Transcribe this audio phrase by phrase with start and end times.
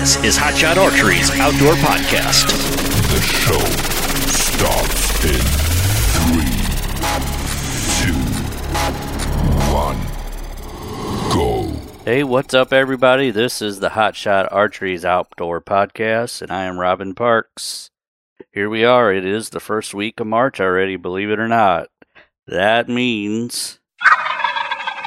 [0.00, 2.48] This is Hotshot Archery's outdoor podcast.
[3.10, 3.60] The show
[4.30, 5.42] starts in
[6.16, 6.56] three,
[8.00, 8.14] two,
[9.70, 9.98] one,
[11.30, 11.78] go.
[12.06, 13.30] Hey, what's up, everybody?
[13.30, 17.90] This is the Hotshot Archery's Outdoor Podcast, and I am Robin Parks.
[18.52, 19.12] Here we are.
[19.12, 21.90] It is the first week of March already, believe it or not.
[22.46, 23.80] That means.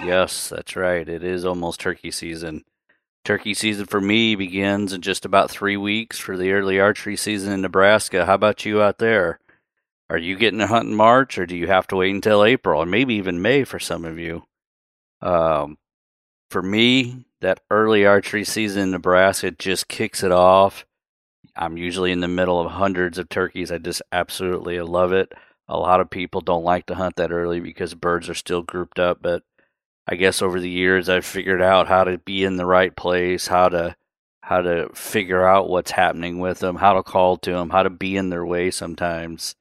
[0.04, 1.10] Yes, that's right.
[1.10, 2.64] It is almost turkey season.
[3.24, 7.54] Turkey season for me begins in just about three weeks for the early archery season
[7.54, 8.26] in Nebraska.
[8.26, 9.40] How about you out there?
[10.10, 12.82] Are you getting to hunt in March, or do you have to wait until April,
[12.82, 14.44] or maybe even May for some of you?
[15.22, 15.78] Um,
[16.52, 20.86] for me, that early archery season in Nebraska just kicks it off.
[21.56, 23.72] I'm usually in the middle of hundreds of turkeys.
[23.72, 25.34] I just absolutely love it.
[25.70, 29.00] A lot of people don't like to hunt that early because birds are still grouped
[29.00, 29.44] up, but
[30.08, 33.48] I guess over the years I've figured out how to be in the right place,
[33.48, 33.96] how to
[34.42, 37.90] how to figure out what's happening with them, how to call to them, how to
[37.90, 39.56] be in their way sometimes.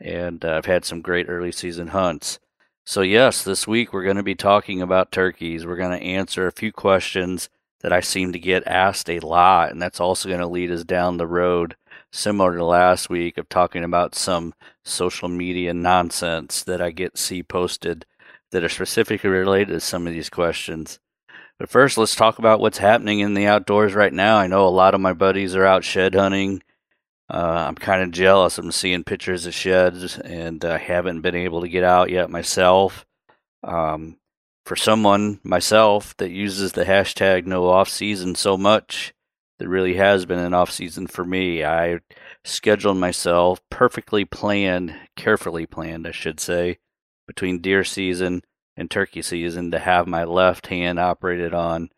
[0.00, 2.38] And uh, I've had some great early season hunts.
[2.86, 5.66] So yes, this week we're going to be talking about turkeys.
[5.66, 7.50] We're going to answer a few questions
[7.82, 10.84] that I seem to get asked a lot, and that's also going to lead us
[10.84, 11.76] down the road
[12.10, 17.42] similar to last week of talking about some social media nonsense that I get see
[17.42, 18.06] posted
[18.52, 20.98] that are specifically related to some of these questions.
[21.58, 24.36] But first, let's talk about what's happening in the outdoors right now.
[24.36, 26.62] I know a lot of my buddies are out shed hunting.
[27.32, 28.58] Uh, I'm kind of jealous.
[28.58, 33.06] I'm seeing pictures of sheds, and I haven't been able to get out yet myself.
[33.64, 34.18] Um,
[34.64, 39.14] for someone myself that uses the hashtag no off season so much,
[39.58, 41.64] there really has been an off season for me.
[41.64, 42.00] I
[42.44, 46.78] scheduled myself perfectly planned, carefully planned, I should say,
[47.26, 48.42] between deer season
[48.76, 51.90] and turkey season to have my left hand operated on.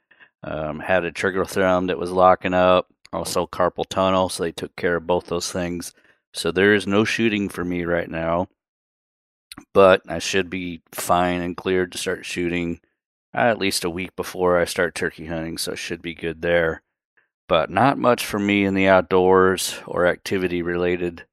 [0.42, 4.76] Um, had a trigger thumb that was locking up, also carpal tunnel, so they took
[4.76, 5.94] care of both those things.
[6.34, 8.48] So there is no shooting for me right now,
[9.72, 12.80] but I should be fine and cleared to start shooting
[13.32, 16.82] at least a week before I start turkey hunting, so it should be good there.
[17.48, 21.24] But not much for me in the outdoors or activity related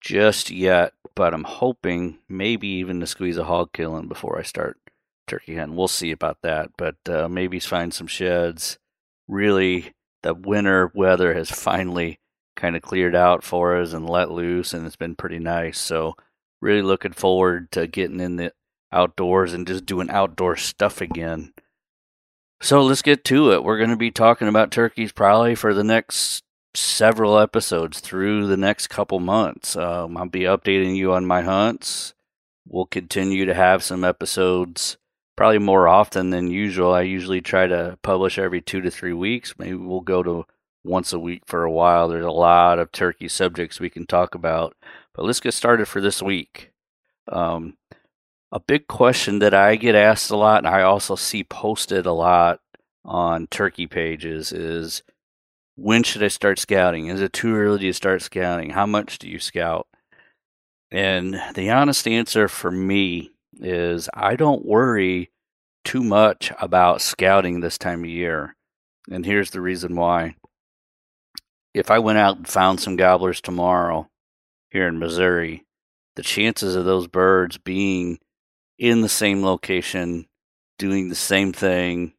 [0.00, 4.78] just yet, but I'm hoping maybe even to squeeze a hog killing before I start
[5.26, 5.76] turkey hunting.
[5.76, 8.78] We'll see about that, but uh, maybe find some sheds.
[9.26, 12.20] Really, the winter weather has finally
[12.56, 15.78] kind of cleared out for us and let loose, and it's been pretty nice.
[15.78, 16.16] So,
[16.60, 18.52] really looking forward to getting in the
[18.92, 21.52] outdoors and just doing outdoor stuff again.
[22.60, 23.62] So let's get to it.
[23.62, 26.42] We're going to be talking about turkeys probably for the next
[26.74, 29.76] several episodes through the next couple months.
[29.76, 32.14] Um, I'll be updating you on my hunts.
[32.66, 34.98] We'll continue to have some episodes
[35.36, 36.92] probably more often than usual.
[36.92, 39.54] I usually try to publish every two to three weeks.
[39.58, 40.46] Maybe we'll go to
[40.84, 42.08] once a week for a while.
[42.08, 44.76] There's a lot of turkey subjects we can talk about.
[45.14, 46.72] But let's get started for this week.
[47.28, 47.76] Um,
[48.50, 52.12] a big question that I get asked a lot, and I also see posted a
[52.12, 52.60] lot
[53.04, 55.02] on turkey pages, is
[55.78, 57.06] when should I start scouting?
[57.06, 58.70] Is it too early to start scouting?
[58.70, 59.86] How much do you scout?
[60.90, 63.30] And the honest answer for me
[63.60, 65.30] is I don't worry
[65.84, 68.56] too much about scouting this time of year.
[69.08, 70.34] And here's the reason why.
[71.72, 74.10] If I went out and found some gobblers tomorrow
[74.70, 75.64] here in Missouri,
[76.16, 78.18] the chances of those birds being
[78.78, 80.26] in the same location,
[80.76, 82.14] doing the same thing,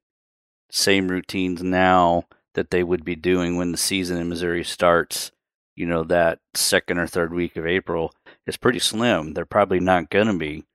[0.72, 2.24] same routines now
[2.56, 5.32] that they would be doing when the season in Missouri starts,
[5.76, 8.14] you know, that second or third week of April
[8.46, 9.34] is pretty slim.
[9.34, 10.66] They're probably not going to be.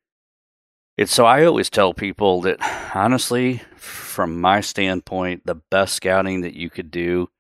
[0.97, 2.59] And so I always tell people that
[2.95, 7.31] honestly, from my standpoint, the best scouting that you could do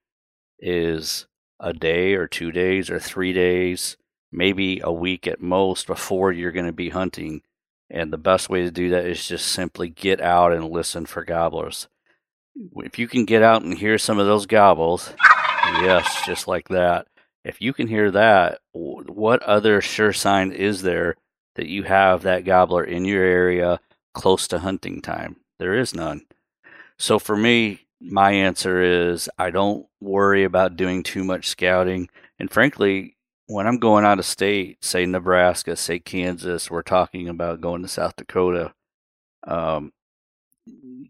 [0.58, 1.26] is
[1.60, 3.96] a day or two days or three days,
[4.32, 7.42] maybe a week at most before you're going to be hunting
[7.90, 11.24] and the best way to do that is just simply get out and listen for
[11.24, 11.88] gobblers.
[12.56, 15.12] If you can get out and hear some of those gobbles,
[15.82, 17.06] yes, just like that.
[17.44, 21.16] If you can hear that, what other sure sign is there
[21.56, 23.80] that you have that gobbler in your area
[24.14, 25.36] close to hunting time?
[25.58, 26.26] There is none.
[26.98, 32.08] So for me, my answer is I don't worry about doing too much scouting.
[32.38, 33.16] And frankly,
[33.46, 37.88] when I'm going out of state, say Nebraska, say Kansas, we're talking about going to
[37.88, 38.74] South Dakota.
[39.46, 39.92] Um,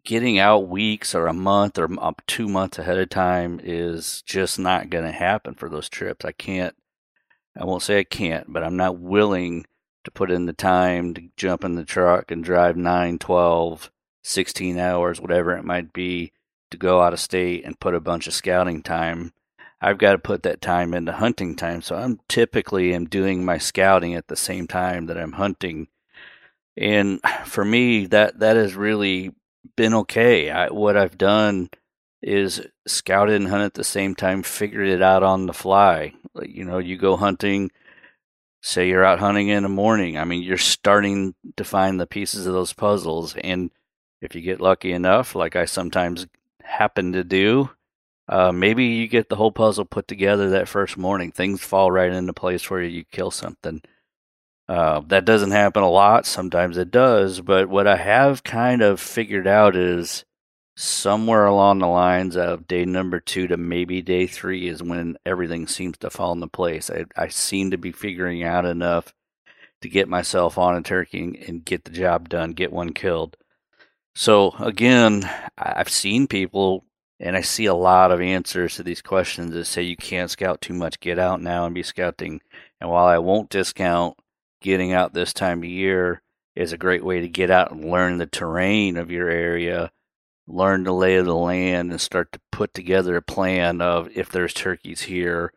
[0.04, 4.58] getting out weeks or a month or um, two months ahead of time is just
[4.58, 6.24] not going to happen for those trips.
[6.24, 6.74] I can't,
[7.58, 9.66] I won't say I can't, but I'm not willing
[10.04, 13.90] to put in the time to jump in the truck and drive 9, 12,
[14.22, 16.32] 16 hours, whatever it might be,
[16.70, 19.32] to go out of state and put a bunch of scouting time,
[19.80, 21.82] I've got to put that time into hunting time.
[21.82, 25.88] So I'm typically am doing my scouting at the same time that I'm hunting.
[26.76, 29.32] And for me, that that has really
[29.76, 30.50] been okay.
[30.50, 31.70] I, what I've done
[32.22, 36.14] is scouted and hunted at the same time, figured it out on the fly.
[36.42, 37.70] You know, you go hunting,
[38.62, 40.16] say you're out hunting in the morning.
[40.16, 43.36] I mean, you're starting to find the pieces of those puzzles.
[43.36, 43.70] And
[44.20, 46.26] if you get lucky enough, like I sometimes
[46.62, 47.70] happen to do,
[48.26, 51.30] uh, maybe you get the whole puzzle put together that first morning.
[51.30, 53.82] Things fall right into place where you kill something.
[54.69, 56.26] Uh, that doesn't happen a lot.
[56.26, 57.40] Sometimes it does.
[57.40, 60.25] But what I have kind of figured out is
[60.76, 65.66] somewhere along the lines of day number two to maybe day three is when everything
[65.66, 66.90] seems to fall into place.
[66.90, 69.14] I, I seem to be figuring out enough
[69.82, 73.37] to get myself on a turkey and, and get the job done, get one killed.
[74.14, 75.28] So again,
[75.58, 76.84] I've seen people
[77.20, 80.60] and I see a lot of answers to these questions that say you can't scout
[80.60, 82.40] too much, get out now and be scouting.
[82.81, 84.17] And while I won't discount
[84.64, 86.20] getting out this time of year
[86.56, 89.93] is a great way to get out and learn the terrain of your area
[90.46, 94.31] learn the lay of the land and start to put together a plan of if
[94.31, 95.52] there's turkeys here,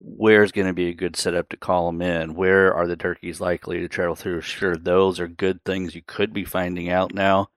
[0.00, 2.34] where's going to be a good setup to call them in?
[2.34, 4.42] Where are the turkeys likely to travel through?
[4.42, 7.48] Sure, those are good things you could be finding out now.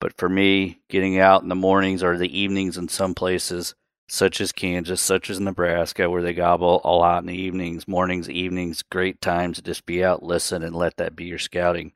[0.00, 3.74] But for me, getting out in the mornings or the evenings in some places,
[4.10, 8.28] such as Kansas, such as Nebraska, where they gobble a lot in the evenings, mornings,
[8.28, 11.92] evenings, great times to just be out, listen, and let that be your scouting.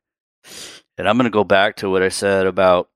[0.97, 2.89] And I'm going to go back to what I said about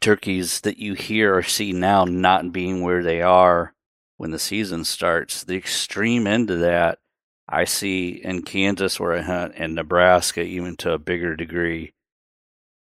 [0.00, 3.74] turkeys that you hear or see now not being where they are
[4.16, 5.44] when the season starts.
[5.44, 6.98] The extreme end of that
[7.48, 11.92] I see in Kansas where I hunt and Nebraska even to a bigger degree.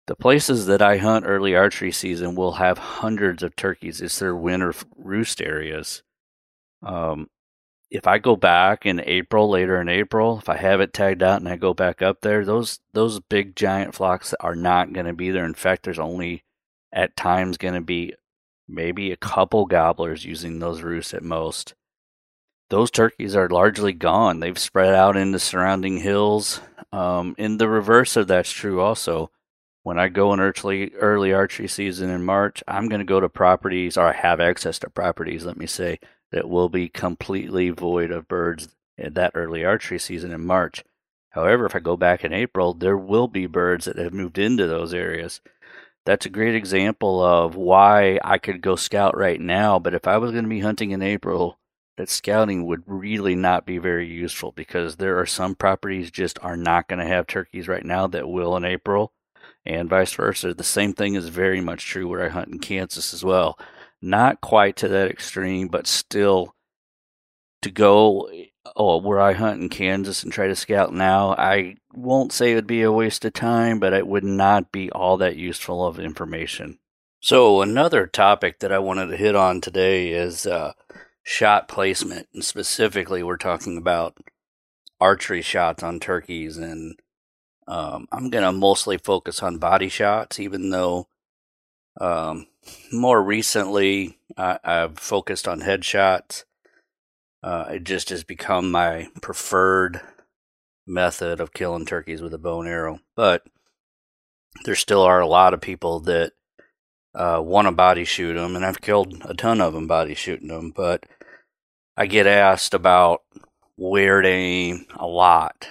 [0.08, 4.02] The places that I hunt early archery season will have hundreds of turkeys.
[4.02, 6.02] It's their winter roost areas.
[6.82, 7.30] Um,
[7.92, 11.42] if I go back in April, later in April, if I have it tagged out
[11.42, 15.14] and I go back up there, those those big giant flocks are not going to
[15.14, 15.46] be there.
[15.46, 16.44] In fact, there's only
[16.94, 18.14] at times going to be
[18.68, 21.74] maybe a couple gobblers using those roosts at most.
[22.70, 24.40] Those turkeys are largely gone.
[24.40, 26.62] They've spread out into surrounding hills.
[26.92, 29.32] Um, and the reverse of that's true also.
[29.88, 33.30] When I go in early, early archery season in March, I'm going to go to
[33.30, 36.02] properties, or I have access to properties, let me say,
[36.34, 40.84] that will be completely void of birds in that early archery season in March.
[41.30, 44.68] However, if I go back in April, there will be birds that have moved into
[44.68, 45.40] those areas
[46.06, 49.80] that's a great example of why I could go scout right now.
[49.80, 51.60] But if I was going to be hunting in April,
[51.98, 56.58] that scouting would really not be very useful because there are some properties just are
[56.58, 59.14] not going to have turkeys right now that will in April,
[59.68, 60.54] and vice versa.
[60.54, 63.60] The same thing is very much true where I hunt in Kansas as well.
[64.02, 66.56] Not quite to that extreme, but still
[67.62, 68.30] to go
[68.76, 72.56] oh, where I hunt in Kansas and try to scout now, I won't say it
[72.56, 76.00] would be a waste of time, but it would not be all that useful of
[76.00, 76.80] information.
[77.20, 80.74] So, another topic that I wanted to hit on today is uh,
[81.24, 82.28] shot placement.
[82.34, 84.18] And specifically, we're talking about
[85.00, 86.58] archery shots on turkeys.
[86.58, 87.00] And
[87.68, 91.08] um, I'm going to mostly focus on body shots, even though
[92.00, 92.48] um,
[92.92, 96.46] more recently I- I've focused on headshots.
[97.44, 100.02] Uh, it just has become my preferred
[100.86, 103.00] method of killing turkeys with a bow and arrow.
[103.16, 103.44] But
[104.64, 106.34] there still are a lot of people that
[107.14, 110.48] uh, want to body shoot them, and I've killed a ton of them body shooting
[110.48, 110.72] them.
[110.76, 111.06] But
[111.98, 113.24] I get asked about
[113.76, 115.68] where to aim a lot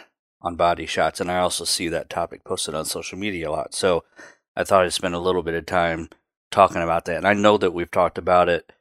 [0.46, 3.74] on body shots, and I also see that topic posted on social media a lot.
[3.74, 4.04] So
[4.54, 6.08] I thought I'd spend a little bit of time
[6.52, 7.16] talking about that.
[7.16, 8.72] And I know that we've talked about it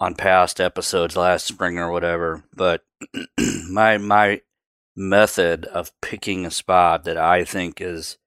[0.00, 2.84] on past episodes last spring or whatever, but
[3.70, 4.40] my my
[4.96, 8.18] method of picking a spot that I think is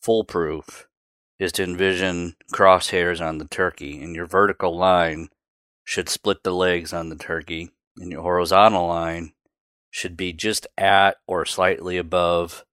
[0.00, 0.88] foolproof
[1.38, 5.28] is to envision crosshairs on the turkey and your vertical line
[5.84, 9.32] should split the legs on the turkey and your horizontal line
[9.92, 12.64] should be just at or slightly above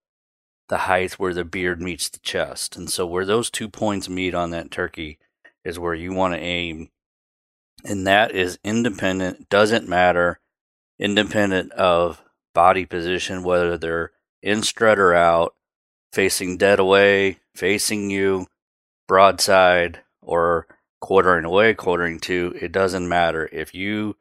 [0.70, 2.76] the height where the beard meets the chest.
[2.76, 5.20] And so where those two points meet on that turkey
[5.64, 6.90] is where you want to aim
[7.84, 10.40] and that is independent, doesn't matter,
[10.98, 12.22] independent of
[12.54, 14.12] body position, whether they're
[14.42, 15.56] in strut or out,
[16.12, 18.48] facing dead away, facing you,
[19.08, 20.68] broadside, or
[21.00, 23.48] quartering away, quartering to, it doesn't matter.
[23.52, 24.18] If you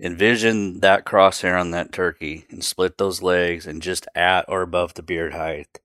[0.00, 4.94] envision that crosshair on that turkey and split those legs and just at or above
[4.94, 5.80] the beard height,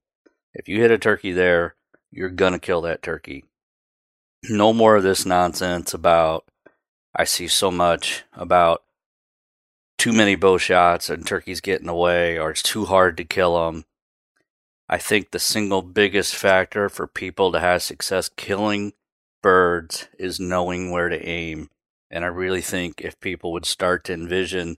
[0.53, 1.75] if you hit a turkey there,
[2.11, 3.45] you're going to kill that turkey.
[4.49, 6.45] no more of this nonsense about
[7.15, 8.83] I see so much about
[9.97, 13.85] too many bow shots and turkeys getting away or it's too hard to kill them.
[14.87, 18.93] I think the single biggest factor for people to have success killing
[19.43, 21.69] birds is knowing where to aim.
[22.11, 24.77] And I really think if people would start to envision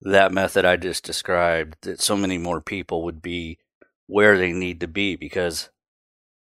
[0.00, 3.58] that method I just described, that so many more people would be
[4.06, 5.70] where they need to be because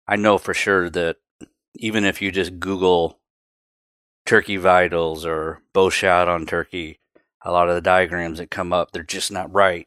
[0.09, 1.17] I know for sure that
[1.77, 3.21] even if you just Google
[4.27, 6.99] turkey vitals or bow shot on turkey,
[7.45, 9.87] a lot of the diagrams that come up, they're just not right.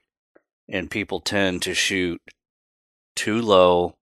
[0.69, 2.21] And people tend to shoot
[3.15, 3.95] too low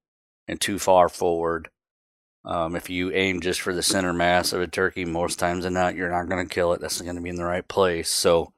[0.48, 1.70] and too far forward.
[2.46, 5.74] Um, if you aim just for the center mass of a turkey, most times than
[5.74, 6.82] not, you're not going to kill it.
[6.82, 8.10] That's going to be in the right place.
[8.10, 8.52] So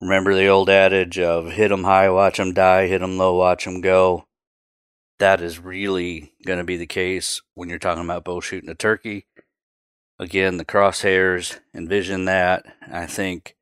[0.00, 3.66] remember the old adage of hit 'em high, watch 'em die, hit 'em low, watch
[3.66, 4.26] 'em go.
[5.18, 8.74] That is really going to be the case when you're talking about bow shooting a
[8.74, 9.26] turkey.
[10.18, 12.66] Again, the crosshairs, envision that.
[12.90, 13.56] I think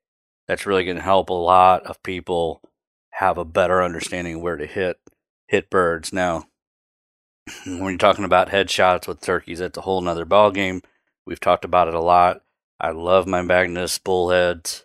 [0.46, 2.62] that's really going to help a lot of people
[3.10, 4.98] have a better understanding of where to hit
[5.46, 6.12] hit birds.
[6.12, 6.44] Now,
[7.64, 10.82] when you're talking about headshots with turkeys, that's a whole nother ball game.
[11.26, 12.42] We've talked about it a lot.
[12.80, 14.84] I love my Magnus bullheads.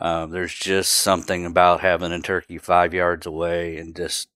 [0.00, 4.28] Um, there's just something about having a turkey five yards away and just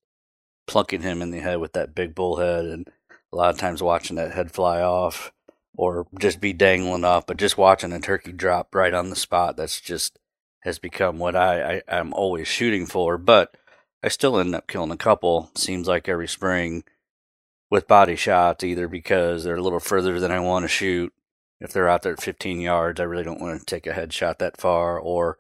[0.67, 2.89] plunking him in the head with that big bullhead, and
[3.33, 5.33] a lot of times watching that head fly off
[5.77, 9.57] or just be dangling off, but just watching a turkey drop right on the spot.
[9.57, 10.19] That's just
[10.61, 13.17] has become what I, I am always shooting for.
[13.17, 13.55] But
[14.03, 15.51] I still end up killing a couple.
[15.55, 16.85] Seems like every spring
[17.71, 21.13] with body shots, either because they're a little further than I want to shoot.
[21.61, 24.39] If they're out there at 15 yards, I really don't want to take a headshot
[24.39, 24.99] that far.
[24.99, 25.39] Or,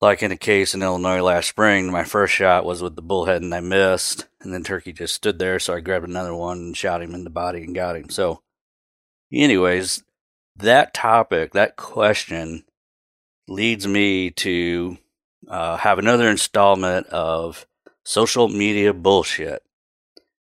[0.00, 3.42] like in a case in Illinois last spring, my first shot was with the bullhead
[3.42, 4.26] and I missed.
[4.40, 7.24] And then Turkey just stood there, so I grabbed another one and shot him in
[7.24, 8.08] the body and got him.
[8.10, 8.42] So,
[9.32, 10.04] anyways,
[10.56, 12.64] that topic, that question
[13.48, 14.98] leads me to
[15.48, 17.66] uh, have another installment of
[18.04, 19.62] social media bullshit.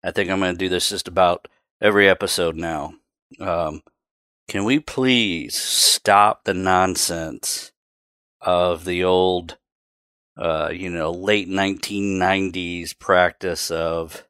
[0.03, 1.47] I think I'm going to do this just about
[1.81, 2.95] every episode now.
[3.39, 3.83] Um,
[4.47, 7.71] can we please stop the nonsense
[8.41, 9.57] of the old,
[10.37, 14.27] uh, you know, late 1990s practice of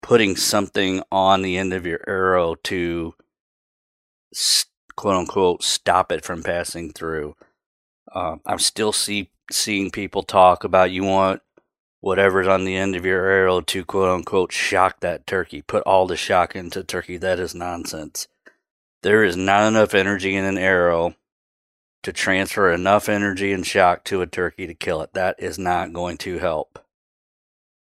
[0.00, 3.14] putting something on the end of your arrow to
[4.96, 7.34] quote unquote stop it from passing through?
[8.14, 11.42] Um, I'm still see, seeing people talk about you want
[12.04, 16.06] whatever's on the end of your arrow to quote unquote shock that turkey, put all
[16.06, 17.16] the shock into turkey.
[17.16, 18.28] That is nonsense.
[19.02, 21.14] There is not enough energy in an arrow
[22.02, 25.14] to transfer enough energy and shock to a turkey to kill it.
[25.14, 26.78] That is not going to help.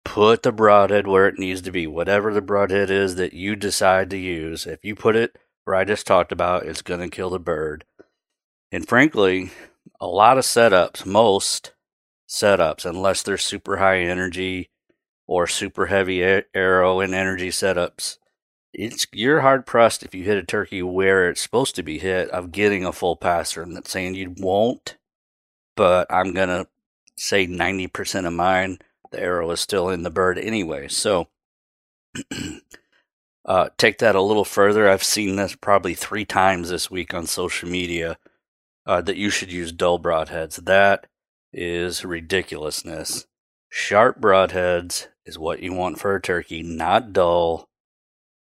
[0.04, 4.10] Put the broadhead where it needs to be, whatever the broadhead is that you decide
[4.10, 4.66] to use.
[4.66, 7.86] If you put it where I just talked about, it's going to kill the bird.
[8.70, 9.50] And frankly,
[9.98, 11.72] a lot of setups, most
[12.28, 14.70] setups, unless they're super high energy
[15.26, 16.22] or super heavy
[16.54, 18.18] arrow and energy setups,
[18.72, 22.28] it's you're hard pressed if you hit a turkey where it's supposed to be hit
[22.30, 23.62] of getting a full passer.
[23.62, 24.96] I'm not saying you won't,
[25.76, 26.66] but I'm gonna
[27.16, 28.78] say 90% of mine,
[29.10, 30.88] the arrow is still in the bird anyway.
[30.88, 31.28] So
[33.44, 34.88] uh, take that a little further.
[34.88, 38.18] I've seen this probably three times this week on social media
[38.86, 40.64] uh, that you should use dull broadheads.
[40.64, 41.06] That
[41.54, 43.26] is ridiculousness.
[43.68, 47.68] Sharp broadheads is what you want for a turkey, not dull.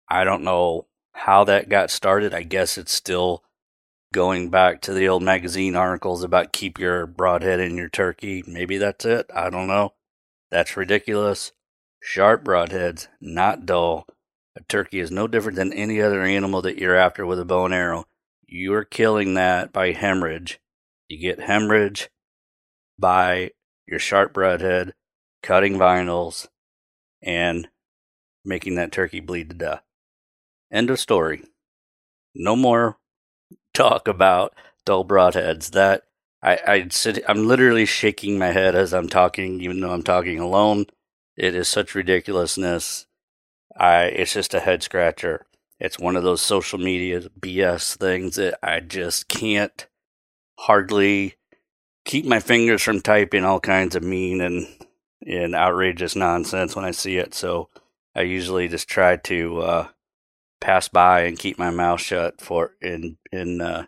[0.10, 2.34] I don't know how that got started.
[2.34, 3.44] I guess it's still
[4.14, 8.44] going back to the old magazine articles about keep your broadhead in your turkey.
[8.48, 9.30] Maybe that's it.
[9.34, 9.94] I don't know.
[10.50, 11.52] That's ridiculous.
[12.02, 14.08] Sharp broadheads, not dull.
[14.58, 17.66] A turkey is no different than any other animal that you're after with a bow
[17.66, 18.06] and arrow
[18.52, 20.60] you are killing that by hemorrhage.
[21.08, 22.10] You get hemorrhage
[23.02, 23.52] by
[23.88, 24.94] your sharp broadhead
[25.44, 26.48] cutting vitals
[27.22, 27.68] and
[28.46, 29.82] making that turkey bleed to death.
[30.72, 31.44] End of story.
[32.34, 32.98] No more
[33.74, 34.54] talk about
[34.86, 35.72] dull broadheads.
[35.72, 36.04] That
[36.42, 40.40] I, I sit, I'm literally shaking my head as I'm talking, even though I'm talking
[40.40, 40.86] alone.
[41.36, 43.06] It is such ridiculousness.
[43.78, 45.46] I, it's just a head scratcher.
[45.80, 49.88] It's one of those social media BS things that I just can't
[50.60, 51.36] hardly
[52.06, 54.68] keep my fingers from typing all kinds of mean and
[55.26, 57.34] and outrageous nonsense when I see it.
[57.36, 57.70] So
[58.16, 59.88] I usually just try to uh,
[60.60, 63.86] pass by and keep my mouth shut for and and uh,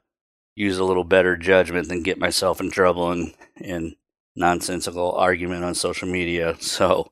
[0.55, 3.95] use a little better judgment than get myself in trouble and in
[4.35, 6.55] nonsensical argument on social media.
[6.61, 7.11] So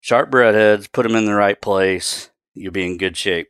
[0.00, 3.48] sharp broadheads, put them in the right place you'll be in good shape.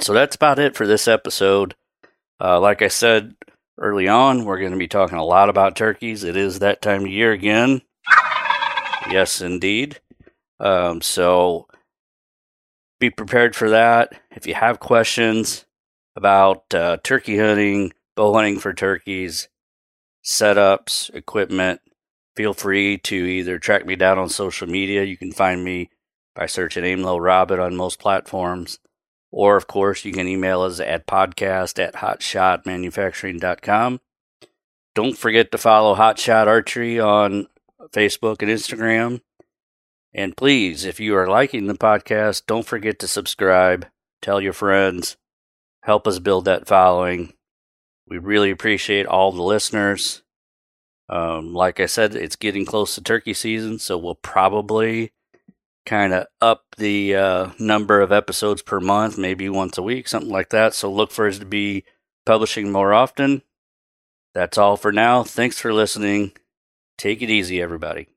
[0.00, 1.74] So that's about it for this episode.
[2.40, 3.34] Uh, like I said
[3.78, 6.24] early on, we're going to be talking a lot about turkeys.
[6.24, 7.82] It is that time of year again.
[9.10, 10.00] Yes, indeed.
[10.58, 11.68] Um, so
[12.98, 14.12] be prepared for that.
[14.30, 15.64] If you have questions
[16.16, 19.48] about uh, turkey hunting, bow hunting for turkeys,
[20.24, 21.80] setups, equipment,
[22.34, 25.04] feel free to either track me down on social media.
[25.04, 25.90] You can find me
[26.34, 28.78] by searching Aimlow Robin on most platforms.
[29.30, 34.00] Or, of course, you can email us at podcast at hotshotmanufacturing.com.
[34.94, 37.48] Don't forget to follow Hotshot Archery on
[37.92, 39.20] Facebook and Instagram.
[40.14, 43.86] And please, if you are liking the podcast, don't forget to subscribe,
[44.22, 45.18] tell your friends,
[45.82, 47.34] help us build that following.
[48.08, 50.22] We really appreciate all the listeners.
[51.08, 55.12] Um, like I said, it's getting close to turkey season, so we'll probably
[55.86, 60.30] kind of up the uh, number of episodes per month, maybe once a week, something
[60.30, 60.74] like that.
[60.74, 61.84] So look for us to be
[62.26, 63.42] publishing more often.
[64.34, 65.22] That's all for now.
[65.22, 66.32] Thanks for listening.
[66.98, 68.08] Take it easy, everybody.